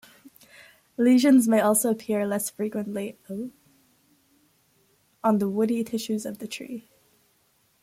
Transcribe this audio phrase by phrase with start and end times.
[0.97, 3.19] Lesions may also appear less frequently
[5.23, 6.89] on the woody tissues of the tree.